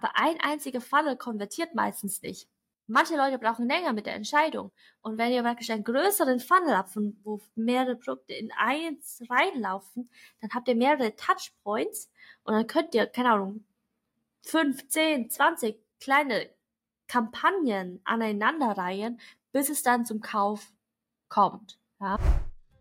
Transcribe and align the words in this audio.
Aber 0.00 0.12
ein 0.14 0.40
einziger 0.40 0.80
Funnel 0.80 1.16
konvertiert 1.16 1.74
meistens 1.74 2.22
nicht. 2.22 2.48
Manche 2.86 3.16
Leute 3.16 3.38
brauchen 3.38 3.68
länger 3.68 3.92
mit 3.92 4.06
der 4.06 4.14
Entscheidung. 4.14 4.72
Und 5.02 5.18
wenn 5.18 5.30
ihr 5.30 5.42
praktisch 5.42 5.68
einen 5.68 5.84
größeren 5.84 6.40
Funnel 6.40 6.76
habt, 6.76 6.96
wo 7.22 7.38
mehrere 7.54 7.96
Produkte 7.96 8.32
in 8.32 8.50
eins 8.56 9.22
reinlaufen, 9.28 10.10
dann 10.40 10.50
habt 10.54 10.68
ihr 10.68 10.74
mehrere 10.74 11.14
Touchpoints 11.14 12.10
und 12.44 12.54
dann 12.54 12.66
könnt 12.66 12.94
ihr, 12.94 13.06
keine 13.06 13.32
Ahnung, 13.32 13.64
fünf, 14.42 14.88
zehn, 14.88 15.28
zwanzig 15.28 15.78
kleine 16.00 16.48
Kampagnen 17.06 18.00
aneinanderreihen, 18.04 19.20
bis 19.52 19.68
es 19.68 19.82
dann 19.82 20.06
zum 20.06 20.20
Kauf 20.20 20.72
kommt. 21.28 21.78
Ja. 22.00 22.18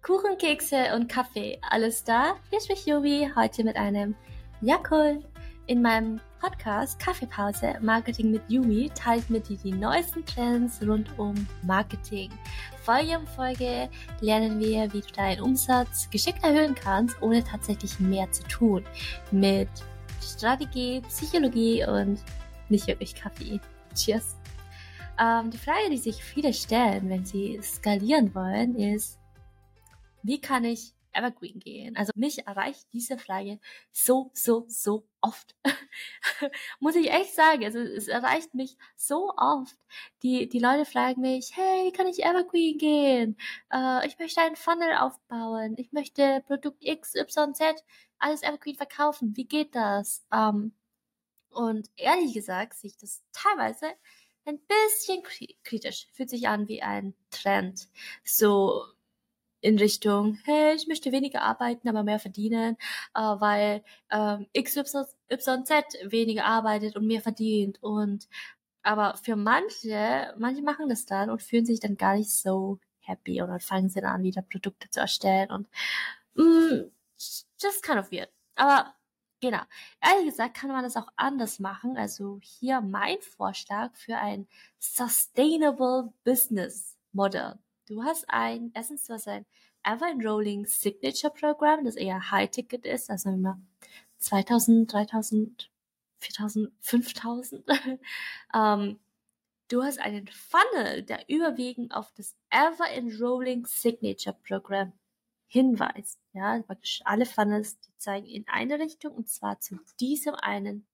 Kuchen, 0.02 0.38
Kekse 0.38 0.96
und 0.96 1.10
Kaffee, 1.10 1.60
alles 1.70 2.06
da. 2.06 2.36
Hier 2.50 2.62
spricht 2.62 2.88
Jovi 2.88 3.30
heute 3.36 3.66
mit 3.66 3.76
einem 3.76 4.16
Ja 4.62 4.82
cool. 4.90 5.24
In 5.70 5.84
meinem 5.84 6.20
Podcast 6.42 6.98
Kaffeepause 6.98 7.76
Marketing 7.80 8.32
mit 8.32 8.42
Yumi 8.50 8.90
teilt 8.96 9.30
mit 9.30 9.48
dir 9.48 9.58
die 9.58 9.72
neuesten 9.72 10.26
Trends 10.26 10.82
rund 10.82 11.08
um 11.20 11.36
Marketing. 11.62 12.32
Folge 12.82 13.20
um 13.20 13.28
Folge 13.28 13.88
lernen 14.20 14.60
wir, 14.60 14.92
wie 14.92 15.02
du 15.02 15.12
deinen 15.16 15.44
Umsatz 15.44 16.10
geschickt 16.10 16.44
erhöhen 16.44 16.74
kannst, 16.74 17.22
ohne 17.22 17.44
tatsächlich 17.44 18.00
mehr 18.00 18.32
zu 18.32 18.42
tun. 18.46 18.84
Mit 19.30 19.70
Strategie, 20.24 21.02
Psychologie 21.02 21.86
und 21.86 22.20
nicht 22.70 22.88
wirklich 22.88 23.14
Kaffee. 23.14 23.60
Cheers! 23.94 24.38
Ähm, 25.20 25.52
die 25.52 25.60
Frage, 25.60 25.92
die 25.92 26.00
sich 26.00 26.24
viele 26.24 26.52
stellen, 26.52 27.08
wenn 27.10 27.26
sie 27.26 27.60
skalieren 27.62 28.34
wollen, 28.34 28.76
ist, 28.76 29.20
wie 30.24 30.42
kann 30.42 30.64
ich 30.64 30.94
Evergreen 31.14 31.60
gehen? 31.60 31.96
Also 31.98 32.12
mich 32.16 32.46
erreicht 32.48 32.88
diese 32.94 33.18
Frage 33.18 33.60
so, 33.92 34.32
so, 34.34 34.66
so 34.68 35.06
oft. 35.22 35.56
Muss 36.80 36.96
ich 36.96 37.12
echt 37.12 37.36
sagen. 37.36 37.64
Also 37.66 37.80
es 37.80 38.08
erreicht 38.08 38.54
mich 38.54 38.78
so 38.96 39.34
oft. 39.38 39.78
Die, 40.24 40.48
die 40.48 40.60
Leute 40.60 40.86
fragen 40.86 41.22
mich, 41.22 41.52
hey, 41.56 41.92
kann 41.92 42.08
ich 42.08 42.24
Evergreen 42.24 42.78
gehen? 42.78 43.38
Äh, 43.72 44.08
ich 44.08 44.18
möchte 44.20 44.42
einen 44.42 44.56
Funnel 44.56 44.94
aufbauen. 44.98 45.76
Ich 45.78 45.92
möchte 45.92 46.44
Produkt 46.48 46.84
X, 46.84 47.16
Y, 47.16 47.54
Z, 47.54 47.84
alles 48.20 48.44
Evergreen 48.44 48.76
verkaufen. 48.76 49.36
Wie 49.36 49.46
geht 49.46 49.76
das? 49.76 50.26
Ähm, 50.34 50.74
und 51.52 51.90
ehrlich 51.96 52.34
gesagt 52.34 52.76
sehe 52.76 52.90
ich 52.92 52.98
das 52.98 53.24
teilweise 53.32 53.88
ein 54.46 54.60
bisschen 54.60 55.24
kritisch. 55.64 56.08
Fühlt 56.14 56.30
sich 56.30 56.48
an 56.48 56.68
wie 56.68 56.82
ein 56.82 57.14
Trend. 57.32 57.88
So 58.24 58.86
in 59.62 59.78
Richtung, 59.78 60.40
hey, 60.46 60.76
ich 60.76 60.88
möchte 60.88 61.12
weniger 61.12 61.42
arbeiten, 61.42 61.90
aber 61.90 62.04
mehr 62.04 62.20
verdienen, 62.20 62.78
äh, 63.14 63.20
weil 63.20 63.84
ähm, 64.12 64.48
XYZ 64.58 65.16
weniger 66.12 66.46
arbeitet 66.46 66.96
und 66.96 67.08
mehr 67.08 67.22
verdient. 67.22 67.82
Und 67.82 68.28
aber 68.84 69.16
für 69.18 69.36
manche, 69.36 70.34
manche 70.38 70.62
machen 70.62 70.90
das 70.90 71.06
dann 71.06 71.30
und 71.30 71.44
fühlen 71.44 71.66
sich 71.66 71.80
dann 71.80 71.98
gar 71.98 72.16
nicht 72.16 72.32
so 72.32 72.80
happy 73.02 73.42
und 73.42 73.50
dann 73.50 73.60
fangen 73.60 73.90
sie 73.90 74.02
dann 74.02 74.16
an, 74.16 74.24
wieder 74.24 74.42
Produkte 74.42 74.90
zu 74.90 75.00
erstellen 75.02 75.52
und 75.52 75.68
mm, 76.36 76.90
just 77.62 77.84
kind 77.84 78.00
of 78.00 78.12
weird. 78.12 78.30
Aber 78.56 78.96
genau, 79.42 79.62
ehrlich 80.02 80.28
gesagt 80.28 80.56
kann 80.56 80.70
man 80.72 80.84
das 80.84 80.98
auch 80.98 81.10
anders 81.18 81.60
machen. 81.60 81.98
Also 81.98 82.40
hier 82.42 82.82
mein 82.82 83.22
Vorschlag 83.22 83.96
für 83.96 84.18
ein 84.18 84.48
Sustainable 84.80 86.14
Business 86.24 86.98
Model. 87.12 87.60
Du 87.90 88.04
hast 88.04 88.30
ein, 88.30 88.72
erstens, 88.76 89.06
du 89.06 89.14
hast 89.14 89.28
ein 89.28 89.48
Ever-Enrolling 89.84 90.68
Signature 90.68 91.34
Programm, 91.34 91.84
das 91.84 91.96
eher 91.96 92.30
High-Ticket 92.30 92.86
ist, 92.86 93.10
also 93.10 93.30
immer 93.30 93.60
2000, 94.20 94.94
3000, 94.94 95.72
4000, 96.20 96.72
5000. 96.82 97.66
ähm, 98.54 99.00
du 99.70 99.82
hast 99.82 99.98
einen 99.98 100.28
Funnel, 100.28 101.02
der 101.02 101.28
überwiegend 101.30 101.96
auf 101.96 102.12
das 102.14 102.36
Ever-Enrolling 102.52 103.66
Signature 103.66 104.38
Program 104.48 104.94
hinweist. 105.48 106.20
Ja, 106.34 106.62
praktisch 106.62 107.02
alle 107.06 107.26
Funnels, 107.26 107.80
die 107.80 107.98
zeigen 107.98 108.28
in 108.28 108.48
eine 108.48 108.78
Richtung 108.78 109.16
und 109.16 109.30
zwar 109.30 109.62
zu 109.62 109.80
diesem 110.00 110.36
einen 110.36 110.86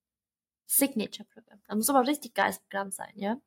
Signature 0.65 1.27
Programm. 1.27 1.59
Da 1.67 1.75
muss 1.75 1.89
aber 1.89 1.99
ein 1.99 2.07
richtig 2.07 2.35
geiles 2.35 2.59
Programm 2.59 2.91
sein, 2.91 3.11
ja. 3.15 3.37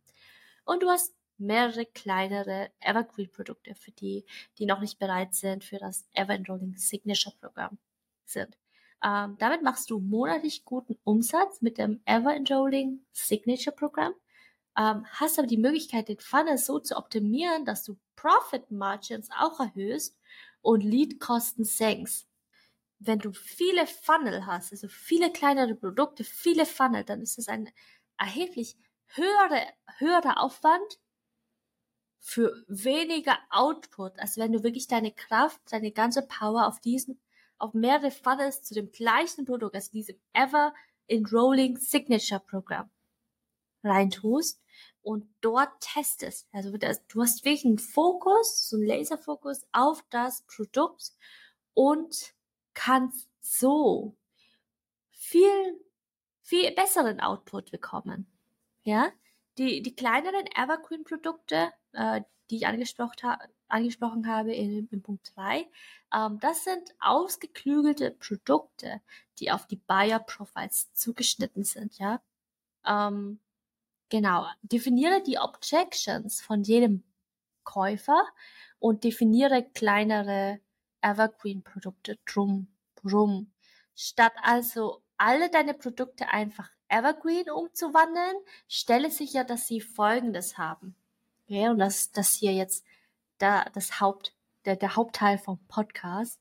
Und 0.66 0.82
du 0.82 0.90
hast 0.90 1.17
mehrere 1.38 1.86
kleinere 1.86 2.70
Evergreen-Produkte 2.80 3.74
für 3.74 3.92
die, 3.92 4.24
die 4.58 4.66
noch 4.66 4.80
nicht 4.80 4.98
bereit 4.98 5.34
sind 5.34 5.64
für 5.64 5.78
das 5.78 6.06
Ever-Enrolling 6.14 6.76
Signature-Programm 6.76 7.78
sind. 8.24 8.56
Ähm, 9.04 9.36
damit 9.38 9.62
machst 9.62 9.90
du 9.90 10.00
monatlich 10.00 10.64
guten 10.64 10.98
Umsatz 11.04 11.62
mit 11.62 11.78
dem 11.78 12.00
Ever-Enrolling 12.04 13.04
Signature-Programm, 13.12 14.14
ähm, 14.76 15.06
hast 15.12 15.38
aber 15.38 15.46
die 15.46 15.56
Möglichkeit, 15.56 16.08
den 16.08 16.18
Funnel 16.18 16.58
so 16.58 16.78
zu 16.80 16.96
optimieren, 16.96 17.64
dass 17.64 17.84
du 17.84 17.96
Profit 18.16 18.70
Margins 18.70 19.28
auch 19.38 19.60
erhöhst 19.60 20.18
und 20.62 20.82
Lead-Kosten 20.82 21.64
senkst. 21.64 22.26
Wenn 22.98 23.20
du 23.20 23.32
viele 23.32 23.86
Funnel 23.86 24.46
hast, 24.46 24.72
also 24.72 24.88
viele 24.88 25.32
kleinere 25.32 25.76
Produkte, 25.76 26.24
viele 26.24 26.66
Funnel, 26.66 27.04
dann 27.04 27.22
ist 27.22 27.38
das 27.38 27.46
ein 27.46 27.70
erheblich 28.18 28.76
höhere, 29.06 29.62
höherer 29.98 30.42
Aufwand 30.42 30.98
für 32.20 32.64
weniger 32.66 33.38
Output, 33.50 34.18
als 34.18 34.36
wenn 34.36 34.52
du 34.52 34.62
wirklich 34.62 34.88
deine 34.88 35.12
Kraft, 35.12 35.60
deine 35.70 35.92
ganze 35.92 36.22
Power 36.22 36.66
auf 36.66 36.80
diesen, 36.80 37.20
auf 37.58 37.74
mehrere 37.74 38.10
Funnels 38.10 38.62
zu 38.62 38.74
dem 38.74 38.90
gleichen 38.90 39.44
Produkt, 39.44 39.74
also 39.74 39.90
diesem 39.92 40.16
Ever 40.32 40.74
Enrolling 41.06 41.78
Signature 41.78 42.40
Programm 42.40 42.90
reintust 43.82 44.60
und 45.02 45.28
dort 45.40 45.80
testest. 45.80 46.48
Also 46.52 46.76
du 46.76 47.22
hast 47.22 47.44
wirklich 47.44 47.64
einen 47.64 47.78
Fokus, 47.78 48.68
so 48.68 48.76
einen 48.76 48.86
Laserfokus 48.86 49.62
auf 49.72 50.04
das 50.10 50.42
Produkt 50.42 51.12
und 51.74 52.34
kannst 52.74 53.28
so 53.40 54.16
viel, 55.10 55.80
viel 56.42 56.72
besseren 56.72 57.20
Output 57.20 57.70
bekommen. 57.70 58.26
Ja, 58.82 59.10
die, 59.58 59.82
die 59.82 59.94
kleineren 59.94 60.46
Evergreen-Produkte, 60.54 61.72
äh, 61.92 62.22
die 62.50 62.56
ich 62.56 62.66
angesprochen, 62.66 63.16
ha 63.22 63.38
angesprochen 63.70 64.26
habe 64.26 64.54
in, 64.54 64.88
in 64.88 65.02
Punkt 65.02 65.30
3, 65.36 65.68
ähm, 66.14 66.38
das 66.40 66.64
sind 66.64 66.94
ausgeklügelte 67.00 68.12
Produkte, 68.12 69.02
die 69.38 69.50
auf 69.50 69.66
die 69.66 69.76
Buyer-Profiles 69.76 70.92
zugeschnitten 70.94 71.64
sind, 71.64 71.98
ja. 71.98 72.22
Ähm, 72.86 73.40
genau. 74.08 74.46
Definiere 74.62 75.22
die 75.22 75.38
Objections 75.38 76.40
von 76.40 76.62
jedem 76.62 77.04
Käufer 77.64 78.24
und 78.78 79.04
definiere 79.04 79.62
kleinere 79.74 80.60
Evergreen-Produkte 81.02 82.18
drum, 82.24 82.68
drum. 82.96 83.52
Statt 83.94 84.32
also 84.42 85.02
alle 85.18 85.50
deine 85.50 85.74
Produkte 85.74 86.28
einfach 86.28 86.70
Evergreen 86.88 87.50
umzuwandeln, 87.50 88.36
stelle 88.66 89.10
sicher, 89.10 89.44
dass 89.44 89.66
sie 89.66 89.80
Folgendes 89.80 90.56
haben. 90.56 90.94
Okay, 91.44 91.68
und 91.68 91.78
das, 91.78 92.12
das 92.12 92.34
hier 92.34 92.52
jetzt 92.52 92.84
da, 93.38 93.66
das 93.74 94.00
Haupt, 94.00 94.34
der, 94.64 94.76
der 94.76 94.96
Hauptteil 94.96 95.38
vom 95.38 95.58
Podcast. 95.68 96.40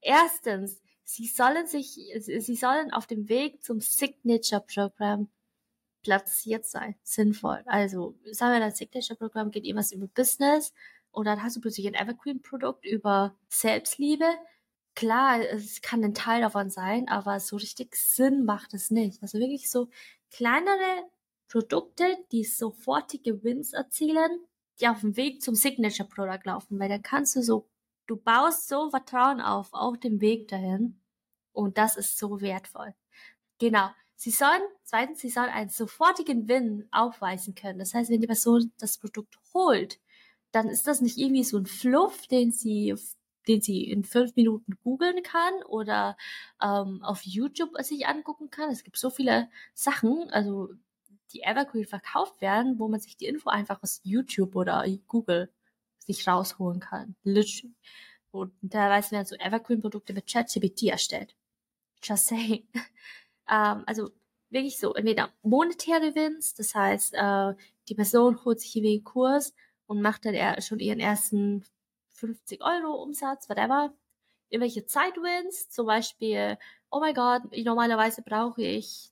Erstens, 0.00 0.82
sie 1.04 1.26
sollen 1.26 1.66
sich, 1.66 1.98
sie 2.18 2.56
sollen 2.56 2.92
auf 2.92 3.06
dem 3.06 3.28
Weg 3.28 3.62
zum 3.62 3.80
Signature 3.80 4.60
Programm 4.60 5.28
platziert 6.02 6.64
sein, 6.66 6.94
sinnvoll. 7.02 7.62
Also, 7.66 8.14
sagen 8.30 8.52
wir, 8.52 8.60
das 8.60 8.78
Signature 8.78 9.16
Programm 9.16 9.50
geht 9.50 9.64
irgendwas 9.64 9.92
über 9.92 10.06
Business 10.06 10.72
und 11.10 11.24
dann 11.24 11.42
hast 11.42 11.56
du 11.56 11.60
plötzlich 11.60 11.86
ein 11.86 11.94
Evergreen 11.94 12.42
Produkt 12.42 12.84
über 12.86 13.34
Selbstliebe 13.48 14.26
klar, 14.96 15.40
es 15.40 15.82
kann 15.82 16.02
ein 16.02 16.14
Teil 16.14 16.40
davon 16.40 16.70
sein, 16.70 17.08
aber 17.08 17.38
so 17.38 17.56
richtig 17.56 17.94
Sinn 17.94 18.44
macht 18.44 18.74
es 18.74 18.90
nicht. 18.90 19.22
Also 19.22 19.38
wirklich 19.38 19.70
so 19.70 19.88
kleinere 20.32 21.08
Produkte, 21.48 22.04
die 22.32 22.42
sofortige 22.42 23.44
Wins 23.44 23.72
erzielen, 23.72 24.40
die 24.80 24.88
auf 24.88 25.00
dem 25.00 25.16
Weg 25.16 25.42
zum 25.42 25.54
Signature 25.54 26.08
Product 26.08 26.44
laufen, 26.44 26.78
weil 26.80 26.88
dann 26.88 27.02
kannst 27.02 27.36
du 27.36 27.42
so, 27.42 27.68
du 28.06 28.16
baust 28.16 28.68
so 28.68 28.90
Vertrauen 28.90 29.40
auf, 29.40 29.68
auf 29.72 29.98
dem 30.00 30.20
Weg 30.20 30.48
dahin. 30.48 31.00
Und 31.52 31.78
das 31.78 31.96
ist 31.96 32.18
so 32.18 32.40
wertvoll. 32.40 32.94
Genau. 33.58 33.88
Sie 34.18 34.30
sollen, 34.30 34.62
zweitens, 34.82 35.20
sie 35.20 35.28
sollen 35.28 35.50
einen 35.50 35.70
sofortigen 35.70 36.48
Win 36.48 36.88
aufweisen 36.90 37.54
können. 37.54 37.78
Das 37.78 37.94
heißt, 37.94 38.10
wenn 38.10 38.20
die 38.20 38.26
Person 38.26 38.72
das 38.78 38.98
Produkt 38.98 39.38
holt, 39.52 40.00
dann 40.52 40.68
ist 40.68 40.86
das 40.86 41.02
nicht 41.02 41.18
irgendwie 41.18 41.44
so 41.44 41.58
ein 41.58 41.66
Fluff, 41.66 42.26
den 42.26 42.50
sie 42.50 42.94
den 43.48 43.60
sie 43.60 43.84
in 43.84 44.04
fünf 44.04 44.36
Minuten 44.36 44.78
googeln 44.82 45.22
kann 45.22 45.62
oder 45.68 46.16
ähm, 46.62 47.02
auf 47.02 47.22
YouTube 47.22 47.70
sich 47.82 48.06
angucken 48.06 48.50
kann. 48.50 48.70
Es 48.70 48.84
gibt 48.84 48.98
so 48.98 49.10
viele 49.10 49.48
Sachen, 49.74 50.28
also 50.30 50.70
die 51.32 51.42
Evergreen 51.42 51.84
verkauft 51.84 52.40
werden, 52.40 52.78
wo 52.78 52.88
man 52.88 53.00
sich 53.00 53.16
die 53.16 53.26
Info 53.26 53.50
einfach 53.50 53.82
aus 53.82 54.00
YouTube 54.04 54.54
oder 54.56 54.84
Google 55.06 55.50
sich 55.98 56.26
rausholen 56.26 56.80
kann. 56.80 57.16
Und 58.30 58.52
teilweise 58.70 59.12
werden 59.12 59.26
so 59.26 59.36
Evergreen-Produkte 59.36 60.12
mit 60.12 60.30
ChatGPT 60.30 60.84
erstellt. 60.84 61.34
Just 62.02 62.26
saying. 62.28 62.66
ähm, 63.50 63.82
also 63.86 64.10
wirklich 64.50 64.78
so 64.78 64.94
entweder 64.94 65.32
monetäre 65.42 66.14
Wins, 66.14 66.54
das 66.54 66.74
heißt, 66.74 67.14
äh, 67.14 67.54
die 67.88 67.94
Person 67.94 68.44
holt 68.44 68.60
sich 68.60 68.72
hier 68.72 68.88
einen 68.88 69.04
Kurs 69.04 69.54
und 69.86 70.02
macht 70.02 70.24
dann 70.24 70.34
eher 70.34 70.60
schon 70.62 70.78
ihren 70.78 71.00
ersten 71.00 71.64
50 72.16 72.62
Euro 72.62 73.02
Umsatz, 73.02 73.48
whatever. 73.48 73.94
Irgendwelche 74.48 74.86
Zeitwins, 74.86 75.68
zum 75.70 75.86
Beispiel, 75.86 76.58
oh 76.90 77.00
mein 77.00 77.14
Gott, 77.14 77.42
normalerweise 77.64 78.22
brauche 78.22 78.62
ich 78.62 79.10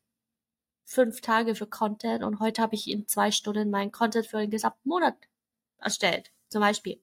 fünf 0.85 1.21
Tage 1.21 1.55
für 1.55 1.67
Content 1.67 2.23
und 2.23 2.41
heute 2.41 2.63
habe 2.63 2.75
ich 2.75 2.89
in 2.89 3.09
zwei 3.09 3.31
Stunden 3.31 3.71
meinen 3.71 3.91
Content 3.91 4.27
für 4.27 4.39
den 4.39 4.51
gesamten 4.51 4.89
Monat 4.89 5.17
erstellt, 5.79 6.31
zum 6.49 6.61
Beispiel. 6.61 7.01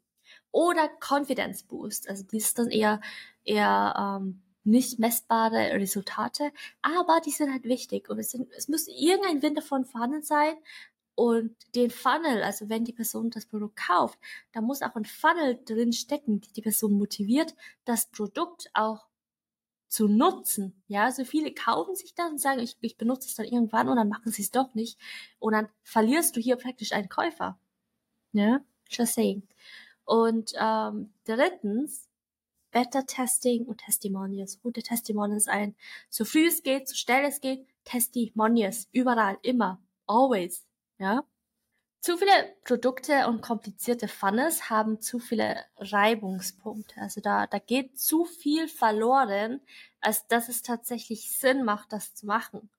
Oder 0.51 0.89
Confidence 0.99 1.63
Boost, 1.63 2.09
also 2.09 2.23
die 2.23 2.37
ist 2.37 2.57
dann 2.57 2.69
eher, 2.69 3.01
eher 3.43 4.19
ähm, 4.21 4.41
nicht 4.63 4.99
messbare 4.99 5.73
Resultate, 5.73 6.51
aber 6.81 7.19
die 7.25 7.31
sind 7.31 7.51
halt 7.51 7.63
wichtig 7.63 8.09
und 8.09 8.19
es, 8.19 8.31
sind, 8.31 8.51
es 8.53 8.67
muss 8.67 8.87
irgendein 8.87 9.41
Wind 9.41 9.57
davon 9.57 9.85
vorhanden 9.85 10.21
sein 10.21 10.55
und 11.15 11.55
den 11.75 11.91
Funnel, 11.91 12.43
also 12.43 12.69
wenn 12.69 12.85
die 12.85 12.93
Person 12.93 13.29
das 13.29 13.45
Produkt 13.45 13.75
kauft, 13.75 14.19
da 14.53 14.61
muss 14.61 14.81
auch 14.81 14.95
ein 14.95 15.05
Funnel 15.05 15.59
drin 15.65 15.93
stecken, 15.93 16.41
die 16.41 16.53
die 16.53 16.61
Person 16.61 16.93
motiviert, 16.93 17.55
das 17.85 18.07
Produkt 18.07 18.69
auch 18.73 19.07
zu 19.87 20.07
nutzen. 20.07 20.81
Ja, 20.87 21.11
so 21.11 21.25
viele 21.25 21.53
kaufen 21.53 21.95
sich 21.95 22.15
das 22.15 22.31
und 22.31 22.39
sagen, 22.39 22.61
ich, 22.61 22.77
ich 22.79 22.97
benutze 22.97 23.27
es 23.27 23.35
dann 23.35 23.45
irgendwann 23.45 23.89
und 23.89 23.97
dann 23.97 24.07
machen 24.07 24.31
sie 24.31 24.41
es 24.41 24.51
doch 24.51 24.73
nicht. 24.73 24.97
Und 25.39 25.53
dann 25.53 25.67
verlierst 25.83 26.35
du 26.35 26.39
hier 26.39 26.55
praktisch 26.55 26.93
einen 26.93 27.09
Käufer. 27.09 27.59
Ja, 28.31 28.61
just 28.89 29.15
saying. 29.15 29.43
Und 30.05 30.53
ähm, 30.57 31.13
drittens, 31.25 32.07
Beta-Testing 32.71 33.65
und 33.65 33.79
Testimonials. 33.79 34.61
Gute 34.61 34.81
Testimonials 34.81 35.47
ein. 35.47 35.75
So 36.09 36.25
früh 36.25 36.47
es 36.47 36.63
geht, 36.63 36.87
so 36.87 36.95
schnell 36.95 37.25
es 37.25 37.41
geht, 37.41 37.65
Testimonials. 37.83 38.87
Überall, 38.93 39.37
immer, 39.41 39.81
always. 40.07 40.65
Ja. 41.01 41.23
Zu 42.01 42.17
viele 42.17 42.55
Produkte 42.63 43.27
und 43.27 43.41
komplizierte 43.41 44.07
Funnels 44.07 44.69
haben 44.69 45.01
zu 45.01 45.19
viele 45.19 45.57
Reibungspunkte. 45.77 47.01
Also 47.01 47.21
da, 47.21 47.47
da 47.47 47.59
geht 47.59 47.99
zu 47.99 48.25
viel 48.25 48.67
verloren, 48.67 49.61
als 50.01 50.27
dass 50.27 50.49
es 50.49 50.61
tatsächlich 50.61 51.37
Sinn 51.39 51.63
macht, 51.65 51.93
das 51.93 52.15
zu 52.15 52.27
machen. 52.27 52.69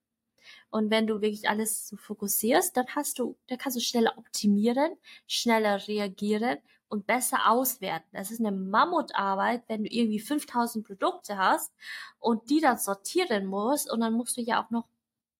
Und 0.71 0.91
wenn 0.91 1.07
du 1.07 1.21
wirklich 1.21 1.49
alles 1.49 1.87
so 1.89 1.97
fokussierst, 1.97 2.77
dann 2.77 2.87
hast 2.95 3.19
du, 3.19 3.37
dann 3.47 3.57
kannst 3.57 3.77
du 3.77 3.81
schneller 3.81 4.17
optimieren, 4.17 4.97
schneller 5.27 5.87
reagieren 5.87 6.59
und 6.89 7.07
besser 7.07 7.49
auswerten. 7.51 8.09
Das 8.13 8.31
ist 8.31 8.39
eine 8.39 8.53
Mammutarbeit, 8.53 9.63
wenn 9.67 9.83
du 9.83 9.91
irgendwie 9.93 10.19
5000 10.19 10.87
Produkte 10.87 11.37
hast 11.37 11.73
und 12.19 12.49
die 12.49 12.61
dann 12.61 12.77
sortieren 12.77 13.45
musst 13.47 13.91
und 13.91 14.01
dann 14.01 14.13
musst 14.13 14.37
du 14.37 14.41
ja 14.41 14.63
auch 14.63 14.69
noch, 14.71 14.87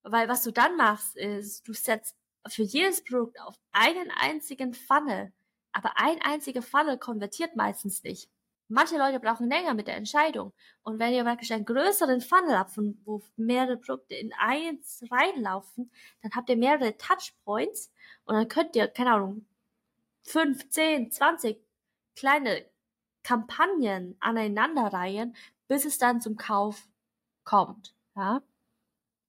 weil 0.03 0.29
was 0.29 0.43
du 0.43 0.51
dann 0.51 0.77
machst, 0.77 1.15
ist, 1.17 1.67
du 1.67 1.73
setzt 1.73 2.17
für 2.47 2.63
jedes 2.63 3.03
Produkt 3.03 3.39
auf 3.41 3.55
einen 3.71 4.11
einzigen 4.11 4.73
Funnel. 4.73 5.31
Aber 5.71 5.93
ein 5.97 6.21
einziger 6.21 6.61
Funnel 6.61 6.97
konvertiert 6.97 7.55
meistens 7.55 8.03
nicht. 8.03 8.29
Manche 8.69 8.97
Leute 8.97 9.19
brauchen 9.19 9.49
länger 9.49 9.73
mit 9.73 9.87
der 9.87 9.97
Entscheidung. 9.97 10.53
Und 10.83 10.97
wenn 10.97 11.13
ihr 11.13 11.23
praktisch 11.23 11.51
einen 11.51 11.65
größeren 11.65 12.21
Funnel 12.21 12.57
habt, 12.57 12.77
wo 13.05 13.21
mehrere 13.35 13.77
Produkte 13.77 14.15
in 14.15 14.33
eins 14.33 15.03
reinlaufen, 15.11 15.91
dann 16.21 16.31
habt 16.33 16.49
ihr 16.49 16.57
mehrere 16.57 16.97
Touchpoints 16.97 17.91
und 18.25 18.35
dann 18.35 18.47
könnt 18.47 18.75
ihr, 18.75 18.87
keine 18.87 19.13
Ahnung, 19.13 19.45
fünf, 20.23 20.69
zehn, 20.69 21.11
zwanzig 21.11 21.59
kleine 22.15 22.65
Kampagnen 23.23 24.15
aneinanderreihen, 24.19 25.35
bis 25.67 25.85
es 25.85 25.97
dann 25.97 26.21
zum 26.21 26.37
Kauf 26.37 26.87
kommt. 27.43 27.93
Ja? 28.15 28.41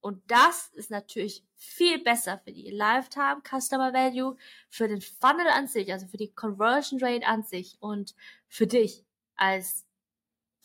Und 0.04 0.20
das 0.30 0.68
ist 0.74 0.90
natürlich 0.90 1.42
viel 1.56 1.98
besser 1.98 2.36
für 2.36 2.52
die 2.52 2.68
Lifetime 2.68 3.40
Customer 3.40 3.94
Value, 3.94 4.36
für 4.68 4.86
den 4.86 5.00
Funnel 5.00 5.46
an 5.48 5.66
sich, 5.66 5.90
also 5.90 6.06
für 6.06 6.18
die 6.18 6.30
Conversion 6.30 7.02
Rate 7.02 7.26
an 7.26 7.42
sich 7.42 7.78
und 7.80 8.14
für 8.46 8.66
dich 8.66 9.02
als 9.34 9.86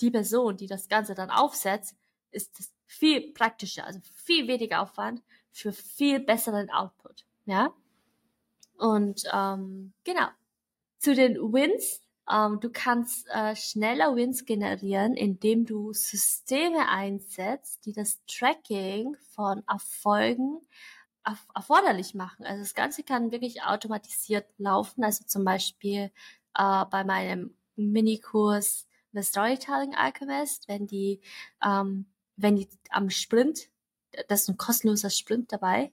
die 0.01 0.11
Person, 0.11 0.57
die 0.57 0.67
das 0.67 0.89
Ganze 0.89 1.15
dann 1.15 1.29
aufsetzt, 1.29 1.95
ist 2.31 2.59
es 2.59 2.73
viel 2.85 3.31
praktischer, 3.31 3.85
also 3.85 4.01
viel 4.13 4.45
weniger 4.49 4.81
Aufwand 4.81 5.23
für 5.53 5.71
viel 5.71 6.19
besseren 6.19 6.69
Output. 6.69 7.23
Ja? 7.45 7.73
Und 8.77 9.23
ähm, 9.31 9.93
genau. 10.03 10.27
Zu 10.97 11.15
den 11.15 11.37
Wins 11.37 12.01
ähm, 12.31 12.59
du 12.59 12.69
kannst 12.71 13.27
äh, 13.29 13.55
schneller 13.55 14.15
Wins 14.15 14.45
generieren, 14.45 15.15
indem 15.15 15.65
du 15.65 15.93
Systeme 15.93 16.87
einsetzt, 16.89 17.85
die 17.85 17.93
das 17.93 18.19
Tracking 18.27 19.15
von 19.33 19.63
Erfolgen 19.67 20.59
erf 21.25 21.45
erforderlich 21.53 22.13
machen. 22.13 22.45
Also 22.45 22.61
das 22.63 22.73
Ganze 22.75 23.03
kann 23.03 23.31
wirklich 23.31 23.63
automatisiert 23.63 24.47
laufen. 24.57 25.03
Also 25.03 25.25
zum 25.25 25.43
Beispiel 25.43 26.11
äh, 26.55 26.85
bei 26.85 27.03
meinem 27.03 27.55
Minikurs 27.75 28.87
The 29.13 29.23
Storytelling 29.23 29.95
Alchemist, 29.95 30.67
wenn 30.67 30.87
die, 30.87 31.21
ähm, 31.65 32.05
wenn 32.35 32.55
die 32.55 32.69
am 32.89 33.09
Sprint, 33.09 33.69
das 34.27 34.43
ist 34.43 34.49
ein 34.49 34.57
kostenloser 34.57 35.09
Sprint 35.09 35.51
dabei, 35.51 35.91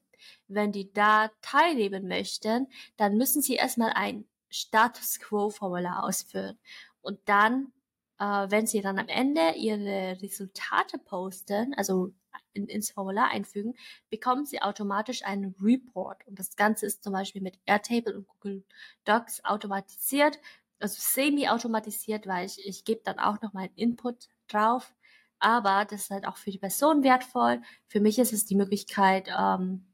wenn 0.48 0.72
die 0.72 0.92
da 0.92 1.30
teilnehmen 1.40 2.08
möchten, 2.08 2.68
dann 2.96 3.16
müssen 3.16 3.42
sie 3.42 3.54
erstmal 3.54 3.92
ein 3.94 4.26
Status 4.56 5.20
Quo-Formular 5.20 6.04
ausfüllen. 6.04 6.58
Und 7.00 7.20
dann, 7.26 7.72
äh, 8.18 8.24
wenn 8.50 8.66
Sie 8.66 8.80
dann 8.80 8.98
am 8.98 9.08
Ende 9.08 9.52
Ihre 9.56 10.18
Resultate 10.22 10.98
posten, 10.98 11.74
also 11.74 12.12
in, 12.52 12.66
ins 12.66 12.90
Formular 12.90 13.30
einfügen, 13.30 13.74
bekommen 14.10 14.46
Sie 14.46 14.62
automatisch 14.62 15.24
einen 15.24 15.54
Report. 15.60 16.26
Und 16.26 16.38
das 16.38 16.56
Ganze 16.56 16.86
ist 16.86 17.04
zum 17.04 17.12
Beispiel 17.12 17.42
mit 17.42 17.58
Airtable 17.66 18.16
und 18.16 18.28
Google 18.28 18.64
Docs 19.04 19.44
automatisiert, 19.44 20.38
also 20.80 20.96
semi-automatisiert, 20.98 22.26
weil 22.26 22.46
ich, 22.46 22.66
ich 22.66 22.84
gebe 22.84 23.02
dann 23.04 23.18
auch 23.18 23.40
noch 23.42 23.52
meinen 23.52 23.74
Input 23.76 24.28
drauf. 24.48 24.94
Aber 25.38 25.84
das 25.84 26.02
ist 26.02 26.10
halt 26.10 26.26
auch 26.26 26.36
für 26.36 26.50
die 26.50 26.58
Person 26.58 27.02
wertvoll. 27.02 27.60
Für 27.88 28.00
mich 28.00 28.18
ist 28.18 28.32
es 28.32 28.46
die 28.46 28.56
Möglichkeit, 28.56 29.28
ähm, 29.36 29.86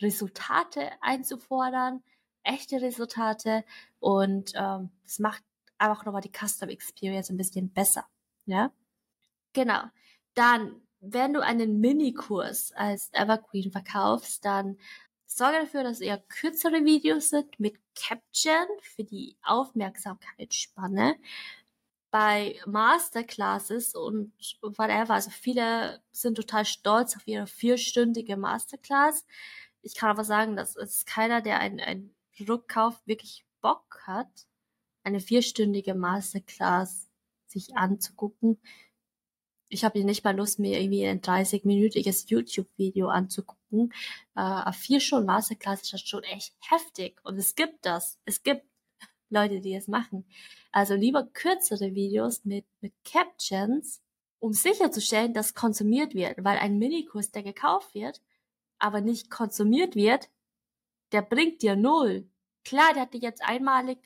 Resultate 0.00 0.90
einzufordern, 1.00 2.02
echte 2.44 2.80
Resultate 2.80 3.64
und 3.98 4.52
ähm, 4.54 4.90
das 5.02 5.18
macht 5.18 5.42
einfach 5.78 6.04
nochmal 6.04 6.22
die 6.22 6.32
Custom 6.32 6.68
Experience 6.68 7.30
ein 7.30 7.36
bisschen 7.36 7.70
besser. 7.70 8.06
Ja, 8.46 8.72
genau. 9.52 9.82
Dann, 10.34 10.82
wenn 11.00 11.32
du 11.32 11.42
einen 11.42 11.80
Minikurs 11.80 12.72
als 12.72 13.10
Evergreen 13.12 13.72
verkaufst, 13.72 14.44
dann 14.44 14.78
sorge 15.26 15.58
dafür, 15.60 15.82
dass 15.82 16.00
eher 16.00 16.18
kürzere 16.18 16.84
Videos 16.84 17.30
sind 17.30 17.58
mit 17.58 17.76
Caption 17.94 18.66
für 18.82 19.04
die 19.04 19.36
Aufmerksamkeitsspanne. 19.42 21.16
Bei 22.10 22.60
Masterclasses 22.66 23.94
und 23.96 24.32
whatever, 24.62 25.14
also 25.14 25.30
viele 25.30 26.00
sind 26.12 26.36
total 26.36 26.64
stolz 26.64 27.16
auf 27.16 27.26
ihre 27.26 27.48
vierstündige 27.48 28.36
Masterclass. 28.36 29.26
Ich 29.82 29.96
kann 29.96 30.10
aber 30.10 30.24
sagen, 30.24 30.56
das 30.56 30.76
ist 30.76 31.06
keiner, 31.06 31.42
der 31.42 31.58
ein, 31.58 31.80
ein 31.80 32.14
Produktkauf 32.36 33.00
wirklich 33.06 33.44
Bock 33.60 34.00
hat, 34.06 34.46
eine 35.02 35.20
vierstündige 35.20 35.94
Masterclass 35.94 37.08
sich 37.46 37.76
anzugucken. 37.76 38.58
Ich 39.68 39.84
habe 39.84 40.04
nicht 40.04 40.24
mal 40.24 40.36
Lust, 40.36 40.58
mir 40.58 40.78
irgendwie 40.78 41.06
ein 41.06 41.20
30-minütiges 41.20 42.28
YouTube-Video 42.28 43.08
anzugucken. 43.08 43.92
Äh, 44.36 44.72
vier 44.72 45.00
Stunden 45.00 45.26
Masterclass 45.26 45.82
ist 45.82 45.92
das 45.92 46.02
schon 46.02 46.22
echt 46.24 46.54
heftig. 46.60 47.20
Und 47.24 47.38
es 47.38 47.54
gibt 47.54 47.86
das. 47.86 48.18
Es 48.24 48.42
gibt 48.42 48.64
Leute, 49.30 49.60
die 49.60 49.74
es 49.74 49.88
machen. 49.88 50.24
Also 50.70 50.94
lieber 50.94 51.24
kürzere 51.24 51.94
Videos 51.94 52.44
mit, 52.44 52.66
mit 52.80 52.92
Captions, 53.04 54.02
um 54.38 54.52
sicherzustellen, 54.52 55.32
dass 55.32 55.54
konsumiert 55.54 56.14
wird. 56.14 56.44
Weil 56.44 56.58
ein 56.58 56.78
Minikurs, 56.78 57.30
der 57.30 57.42
gekauft 57.42 57.94
wird, 57.94 58.20
aber 58.78 59.00
nicht 59.00 59.30
konsumiert 59.30 59.96
wird, 59.96 60.28
der 61.14 61.22
bringt 61.22 61.62
dir 61.62 61.76
null. 61.76 62.28
Klar, 62.64 62.92
der 62.94 63.02
hat 63.02 63.14
dir 63.14 63.20
jetzt 63.20 63.42
einmalig 63.42 63.98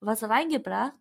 was 0.00 0.22
reingebracht, 0.24 0.94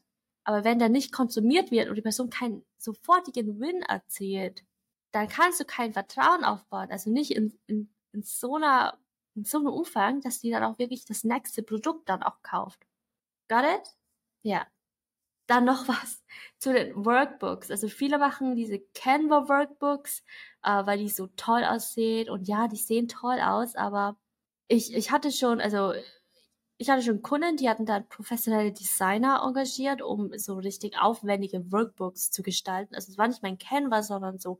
aber 0.44 0.64
wenn 0.64 0.80
der 0.80 0.90
nicht 0.90 1.12
konsumiert 1.12 1.72
wird 1.72 1.90
und 1.90 1.96
die 1.96 2.02
Person 2.02 2.30
keinen 2.30 2.66
sofortigen 2.78 3.60
Win 3.60 3.82
erzielt, 3.84 4.64
dann 5.12 5.28
kannst 5.28 5.60
du 5.60 5.66
kein 5.66 5.94
Vertrauen 5.94 6.44
aufbauen. 6.44 6.90
Also 6.92 7.10
nicht 7.12 7.32
in, 7.32 7.58
in, 7.68 7.94
in 8.12 8.24
so 8.24 8.56
einer 8.56 9.00
in 9.36 9.46
so 9.46 9.58
einem 9.58 9.68
Umfang, 9.68 10.22
dass 10.22 10.40
die 10.40 10.52
dann 10.52 10.64
auch 10.64 10.78
wirklich 10.78 11.06
das 11.06 11.24
nächste 11.24 11.64
Produkt 11.64 12.10
dann 12.10 12.24
auch 12.24 12.42
kauft. 12.44 12.80
Got 13.50 13.64
it? 13.64 13.90
Ja. 14.44 14.68
Dann 15.48 15.66
noch 15.66 15.88
was 15.88 16.24
zu 16.60 16.74
den 16.74 16.96
Workbooks. 17.06 17.72
Also 17.72 17.88
viele 17.88 18.18
machen 18.20 18.56
diese 18.56 18.80
Canva 18.94 19.50
Workbooks, 19.50 20.24
äh, 20.64 20.86
weil 20.86 21.00
die 21.00 21.10
so 21.10 21.28
toll 21.36 21.64
aussehen 21.64 22.30
und 22.30 22.48
ja, 22.48 22.68
die 22.68 22.78
sehen 22.78 23.08
toll 23.08 23.40
aus, 23.42 23.76
aber 23.76 24.18
ich, 24.68 24.94
ich 24.94 25.12
hatte 25.12 25.32
schon, 25.32 25.62
also 25.62 25.94
ich 26.78 26.90
hatte 26.90 27.04
schon 27.04 27.22
Kunden, 27.22 27.58
die 27.58 27.70
hatten 27.70 27.86
dann 27.86 28.08
professionelle 28.10 28.72
Designer 28.72 29.42
engagiert, 29.46 30.02
um 30.02 30.38
so 30.38 30.56
richtig 30.56 30.98
aufwendige 31.00 31.72
Workbooks 31.72 32.32
zu 32.32 32.44
gestalten. 32.44 32.96
Also 32.96 33.12
es 33.12 33.18
war 33.18 33.28
nicht 33.28 33.44
mein 33.44 33.58
Canva, 33.58 34.04
sondern 34.04 34.40
so 34.40 34.60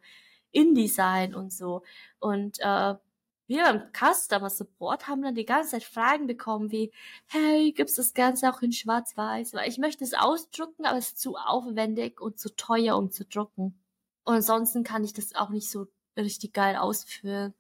InDesign 0.52 1.36
und 1.36 1.52
so. 1.52 1.84
Und 2.20 2.60
äh, 2.60 2.96
wir 3.48 3.64
beim 3.64 3.92
Customer 3.92 4.50
Support 4.50 5.08
haben 5.08 5.22
dann 5.22 5.36
die 5.36 5.46
ganze 5.46 5.72
Zeit 5.72 5.84
Fragen 5.84 6.28
bekommen 6.28 6.72
wie, 6.72 6.92
hey, 7.28 7.74
gibt's 7.74 7.96
das 7.96 8.14
Ganze 8.14 8.50
auch 8.50 8.62
in 8.62 8.72
Schwarz-Weiß? 8.72 9.54
Weil 9.54 9.68
ich 9.68 9.78
möchte 9.78 10.04
es 10.04 10.14
ausdrucken, 10.14 10.86
aber 10.86 10.98
es 10.98 11.10
ist 11.10 11.20
zu 11.20 11.36
aufwendig 11.36 12.22
und 12.22 12.40
zu 12.40 12.56
teuer, 12.56 12.96
um 12.98 13.12
zu 13.12 13.26
drucken. 13.26 13.78
Und 14.24 14.36
ansonsten 14.36 14.84
kann 14.84 15.04
ich 15.04 15.14
das 15.14 15.36
auch 15.36 15.50
nicht 15.50 15.70
so 15.70 15.88
richtig 16.16 16.54
geil 16.54 16.78
ausführen. 16.78 17.54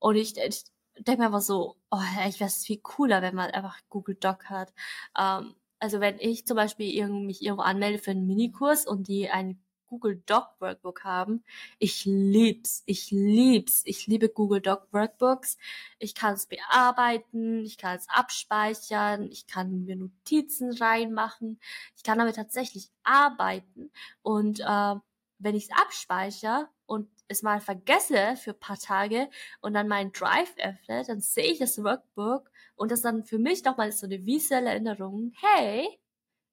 Und 0.00 0.16
ich, 0.16 0.36
ich 0.36 0.64
denke 0.98 1.20
mir 1.20 1.26
einfach 1.26 1.40
so, 1.40 1.76
oh, 1.90 2.00
ich 2.28 2.40
wäre 2.40 2.48
es 2.48 2.64
viel 2.64 2.78
cooler, 2.78 3.22
wenn 3.22 3.34
man 3.34 3.50
einfach 3.50 3.78
Google 3.88 4.16
Doc 4.16 4.46
hat. 4.50 4.72
Ähm, 5.18 5.54
also 5.78 6.00
wenn 6.00 6.18
ich 6.18 6.46
zum 6.46 6.56
Beispiel 6.56 7.08
mich 7.08 7.42
irgendwo 7.42 7.62
anmelde 7.62 7.98
für 7.98 8.12
einen 8.12 8.26
Minikurs 8.26 8.86
und 8.86 9.08
die 9.08 9.30
einen 9.30 9.64
Google 9.86 10.22
Doc 10.26 10.48
Workbook 10.58 11.04
haben. 11.04 11.44
Ich 11.78 12.04
lieb's, 12.04 12.82
ich 12.86 13.12
lieb's, 13.12 13.82
ich 13.84 14.08
liebe 14.08 14.28
Google 14.28 14.60
Doc 14.60 14.88
Workbooks. 14.92 15.56
Ich 16.00 16.14
kann 16.16 16.34
es 16.34 16.46
bearbeiten, 16.46 17.64
ich 17.64 17.78
kann 17.78 17.96
es 17.96 18.08
abspeichern, 18.08 19.30
ich 19.30 19.46
kann 19.46 19.84
mir 19.84 19.94
Notizen 19.94 20.72
reinmachen, 20.72 21.60
ich 21.96 22.02
kann 22.02 22.18
damit 22.18 22.36
tatsächlich 22.36 22.90
arbeiten 23.04 23.92
und 24.22 24.60
äh, 24.60 24.94
wenn 25.38 25.54
ich 25.54 25.64
es 25.64 25.70
abspeichere 25.70 26.68
und 26.86 27.08
es 27.28 27.42
mal 27.42 27.60
vergesse 27.60 28.36
für 28.36 28.54
paar 28.54 28.78
Tage 28.78 29.28
und 29.60 29.74
dann 29.74 29.88
meinen 29.88 30.12
Drive 30.12 30.54
öffne, 30.58 31.04
dann 31.06 31.20
sehe 31.20 31.52
ich 31.52 31.58
das 31.58 31.82
Workbook 31.82 32.50
und 32.76 32.90
das 32.90 33.02
dann 33.02 33.24
für 33.24 33.38
mich 33.38 33.64
nochmal 33.64 33.92
so 33.92 34.06
eine 34.06 34.24
visuelle 34.26 34.70
Erinnerung. 34.70 35.32
Hey, 35.40 35.88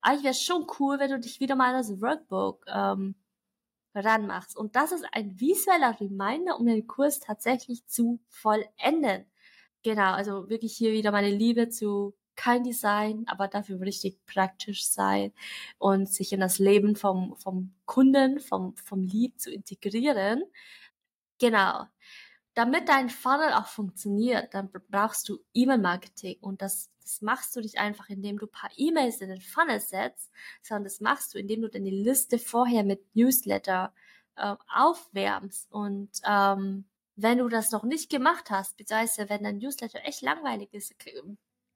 eigentlich 0.01 0.23
wäre 0.23 0.33
schon 0.33 0.67
cool, 0.79 0.99
wenn 0.99 1.11
du 1.11 1.19
dich 1.19 1.39
wieder 1.39 1.55
mal 1.55 1.73
an 1.73 1.81
das 1.81 2.01
Workbook 2.01 2.65
ähm, 2.67 3.15
ranmachst. 3.95 4.57
Und 4.57 4.75
das 4.75 4.91
ist 4.91 5.05
ein 5.11 5.39
visueller 5.39 5.99
Reminder, 5.99 6.59
um 6.59 6.65
den 6.65 6.87
Kurs 6.87 7.19
tatsächlich 7.19 7.85
zu 7.87 8.19
vollenden. 8.29 9.25
Genau, 9.83 10.13
also 10.13 10.49
wirklich 10.49 10.75
hier 10.77 10.93
wieder 10.93 11.11
meine 11.11 11.29
Liebe 11.29 11.69
zu 11.69 12.15
kein 12.41 12.63
Design, 12.63 13.24
aber 13.27 13.48
dafür 13.48 13.81
richtig 13.81 14.25
praktisch 14.25 14.88
sein 14.88 15.31
und 15.77 16.12
sich 16.12 16.33
in 16.33 16.39
das 16.39 16.57
Leben 16.57 16.95
vom, 16.95 17.36
vom 17.36 17.71
Kunden, 17.86 18.39
vom, 18.39 18.75
vom 18.77 19.03
Lied 19.03 19.39
zu 19.39 19.51
integrieren. 19.51 20.43
Genau. 21.39 21.86
Damit 22.55 22.89
dein 22.89 23.12
Funnel 23.12 23.53
auch 23.53 23.67
funktioniert, 23.67 24.55
dann 24.55 24.71
brauchst 24.89 25.29
du 25.29 25.38
E-Mail-Marketing 25.53 26.38
und 26.41 26.63
das, 26.63 26.89
das 27.03 27.21
machst 27.21 27.55
du 27.55 27.62
nicht 27.62 27.77
einfach, 27.77 28.10
indem 28.10 28.39
du 28.39 28.48
paar 28.48 28.71
E-Mails 28.75 29.21
in 29.21 29.29
den 29.29 29.41
Funnel 29.41 29.79
setzt, 29.79 30.31
sondern 30.63 30.86
das 30.86 31.00
machst 31.00 31.36
du, 31.36 31.38
indem 31.38 31.62
du 31.62 31.69
deine 31.69 31.91
Liste 31.91 32.39
vorher 32.39 32.83
mit 32.83 33.15
Newsletter 33.15 33.93
äh, 34.36 34.55
aufwärmst 34.67 35.71
und 35.71 36.10
ähm, 36.27 36.86
wenn 37.15 37.38
du 37.38 37.50
das 37.50 37.71
noch 37.71 37.83
nicht 37.83 38.10
gemacht 38.10 38.50
hast, 38.50 38.77
beziehungsweise 38.77 39.29
wenn 39.29 39.43
dein 39.43 39.60
Newsletter 39.60 40.00
echt 40.03 40.24
langweilig 40.24 40.74
ist, 40.74 40.95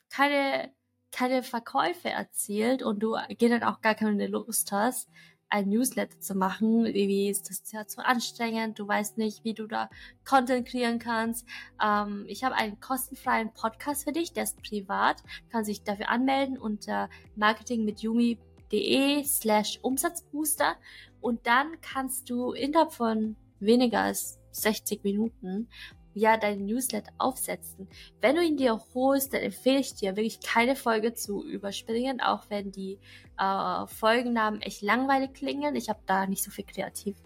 keine, 0.09 0.71
keine 1.12 1.43
Verkäufe 1.43 2.09
erzielt 2.09 2.83
und 2.83 3.00
du 3.00 3.15
dann 3.39 3.63
auch 3.63 3.81
gar 3.81 3.95
keine 3.95 4.27
Lust 4.27 4.71
hast, 4.71 5.09
ein 5.50 5.69
Newsletter 5.69 6.19
zu 6.19 6.35
machen. 6.35 6.85
Wie 6.85 7.29
ist 7.29 7.50
das 7.50 7.71
ja 7.71 7.88
zu 7.88 8.05
anstrengend? 8.05 8.79
Du 8.79 8.88
weißt 8.88 9.17
nicht, 9.17 9.43
wie 9.43 9.53
du 9.53 9.67
da 9.67 9.89
Content 10.27 10.67
kreieren 10.67 11.00
kannst. 11.00 11.47
Ähm, 11.83 12.25
ich 12.27 12.43
habe 12.43 12.55
einen 12.55 12.79
kostenfreien 12.79 13.53
Podcast 13.53 14.03
für 14.03 14.12
dich, 14.12 14.33
der 14.33 14.43
ist 14.43 14.62
privat. 14.62 15.21
Du 15.21 15.50
kannst 15.51 15.69
dich 15.69 15.83
dafür 15.83 16.09
anmelden 16.09 16.57
unter 16.57 17.09
marketingmitjumi.de 17.35 19.24
slash 19.24 19.79
Umsatzbooster 19.81 20.75
und 21.21 21.45
dann 21.47 21.79
kannst 21.81 22.29
du 22.29 22.51
innerhalb 22.51 22.91
von 22.91 23.35
weniger 23.59 24.01
als 24.01 24.39
60 24.51 25.03
Minuten 25.03 25.69
ja 26.15 26.38
deinen 26.38 26.65
Newsletter 26.65 27.12
aufsetzen. 27.17 27.88
Wenn 28.22 28.36
du 28.36 28.41
ihn 28.41 28.57
dir 28.57 28.81
holst, 28.93 29.34
dann 29.34 29.41
empfehle 29.41 29.79
ich 29.79 29.93
dir 29.93 30.15
wirklich 30.15 30.39
keine 30.39 30.75
Folge 30.75 31.13
zu 31.13 31.43
überspringen, 31.43 32.22
auch 32.22 32.50
wenn 32.50 32.72
die 32.72 32.98
äh, 33.38 33.86
Folgennamen 33.88 34.62
echt 34.62 34.81
langweilig 34.81 35.34
klingen. 35.34 35.75
Ich 35.75 35.89
habe 35.89 36.00
da 36.05 36.25
nicht 36.25 36.43
so 36.43 36.50
viel 36.50 36.65
Kreativ 36.65 37.17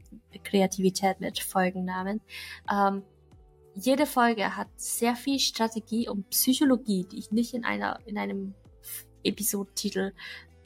Kreativität 0.43 1.19
mit 1.19 1.39
Folgennamen. 1.39 2.21
Ähm, 2.71 3.03
jede 3.75 4.05
Folge 4.05 4.57
hat 4.57 4.67
sehr 4.75 5.15
viel 5.15 5.39
Strategie 5.39 6.09
und 6.09 6.29
Psychologie, 6.29 7.05
die 7.09 7.19
ich 7.19 7.31
nicht 7.31 7.53
in 7.53 7.63
einer 7.63 7.99
in 8.05 8.17
einem 8.17 8.55
Episodentitel 9.23 10.13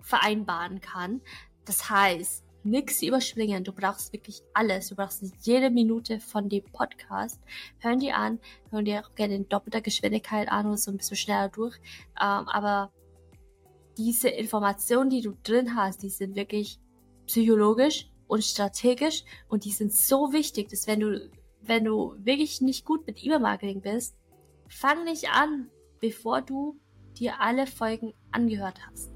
vereinbaren 0.01 0.80
kann. 0.80 1.22
Das 1.65 1.89
heißt, 1.89 2.43
nichts 2.63 3.01
überspringen. 3.01 3.63
Du 3.63 3.72
brauchst 3.72 4.13
wirklich 4.13 4.41
alles. 4.53 4.89
Du 4.89 4.96
brauchst 4.96 5.24
jede 5.41 5.70
Minute 5.70 6.20
von 6.20 6.50
dem 6.50 6.63
Podcast. 6.63 7.39
Hören 7.79 8.00
die 8.00 8.12
an, 8.12 8.39
hören 8.72 8.86
die 8.86 8.98
auch 8.98 9.13
gerne 9.15 9.36
in 9.36 9.50
doppelter 9.50 9.82
Geschwindigkeit 9.82 10.50
an 10.50 10.67
oder 10.67 10.77
so 10.77 10.91
ein 10.91 10.98
bisschen 10.98 11.17
schneller 11.17 11.50
durch. 11.50 11.77
Ähm, 12.22 12.48
aber 12.48 12.91
diese 13.98 14.29
Informationen, 14.29 15.10
die 15.10 15.22
du 15.22 15.34
drin 15.43 15.75
hast, 15.75 16.03
die 16.03 16.10
sind 16.10 16.36
wirklich 16.36 16.79
psychologisch 17.27 18.10
und 18.27 18.43
strategisch 18.43 19.24
und 19.48 19.65
die 19.65 19.72
sind 19.72 19.93
so 19.93 20.34
wichtig, 20.34 20.70
dass 20.70 20.88
wenn 20.88 21.00
du, 21.00 21.29
wenn 21.62 21.86
du 21.86 22.15
wirklich 22.17 22.62
nicht 22.62 22.86
gut 22.86 23.05
mit 23.05 23.24
E-Mail-Marketing 23.24 23.82
bist, 23.82 24.15
fang 24.67 25.03
nicht 25.03 25.29
an, 25.29 25.70
bevor 26.00 26.41
du 26.41 26.79
dir 27.17 27.39
alle 27.39 27.67
Folgen 27.67 28.13
angehört 28.32 28.79
hast. 28.88 29.12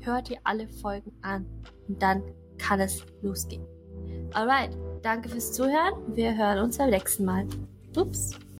Hör 0.00 0.22
dir 0.22 0.38
alle 0.44 0.68
Folgen 0.68 1.12
an 1.22 1.46
und 1.88 2.02
dann 2.02 2.22
kann 2.58 2.80
es 2.80 3.04
losgehen. 3.22 3.64
Alright, 4.32 4.76
danke 5.02 5.28
fürs 5.28 5.52
Zuhören. 5.52 5.94
Wir 6.14 6.36
hören 6.36 6.58
uns 6.58 6.78
beim 6.78 6.90
nächsten 6.90 7.24
Mal. 7.24 7.46
Ups. 7.96 8.38